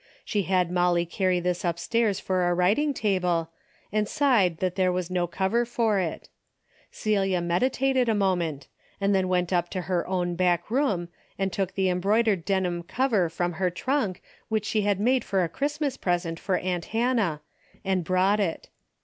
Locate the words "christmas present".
15.47-16.39